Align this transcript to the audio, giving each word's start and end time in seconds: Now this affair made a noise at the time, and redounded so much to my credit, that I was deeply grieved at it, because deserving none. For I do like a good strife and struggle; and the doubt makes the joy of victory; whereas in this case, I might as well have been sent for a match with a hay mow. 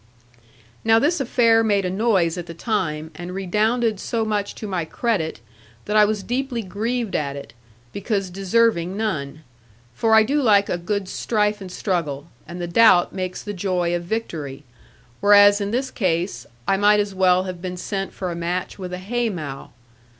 Now 0.83 0.97
this 0.97 1.19
affair 1.19 1.63
made 1.63 1.85
a 1.85 1.89
noise 1.91 2.35
at 2.35 2.47
the 2.47 2.55
time, 2.55 3.11
and 3.13 3.35
redounded 3.35 3.99
so 3.99 4.25
much 4.25 4.55
to 4.55 4.65
my 4.65 4.83
credit, 4.83 5.41
that 5.85 5.95
I 5.95 6.05
was 6.05 6.23
deeply 6.23 6.63
grieved 6.63 7.15
at 7.15 7.35
it, 7.35 7.53
because 7.93 8.31
deserving 8.31 8.97
none. 8.97 9.43
For 9.93 10.15
I 10.15 10.23
do 10.23 10.41
like 10.41 10.69
a 10.69 10.79
good 10.79 11.07
strife 11.07 11.61
and 11.61 11.71
struggle; 11.71 12.25
and 12.47 12.59
the 12.59 12.65
doubt 12.65 13.13
makes 13.13 13.43
the 13.43 13.53
joy 13.53 13.95
of 13.95 14.01
victory; 14.03 14.63
whereas 15.19 15.61
in 15.61 15.69
this 15.69 15.91
case, 15.91 16.47
I 16.67 16.77
might 16.77 16.99
as 16.99 17.13
well 17.13 17.43
have 17.43 17.61
been 17.61 17.77
sent 17.77 18.11
for 18.11 18.31
a 18.31 18.35
match 18.35 18.79
with 18.79 18.93
a 18.93 18.97
hay 18.97 19.29
mow. 19.29 19.69